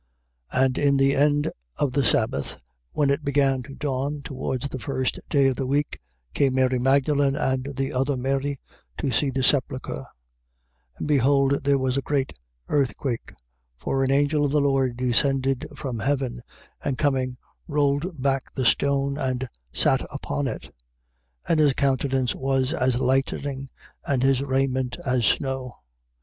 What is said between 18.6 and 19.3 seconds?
stone